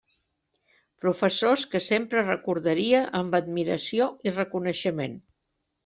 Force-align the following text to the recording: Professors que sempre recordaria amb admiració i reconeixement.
Professors 1.05 1.65
que 1.75 1.83
sempre 1.89 2.25
recordaria 2.31 3.05
amb 3.23 3.39
admiració 3.43 4.13
i 4.31 4.39
reconeixement. 4.41 5.21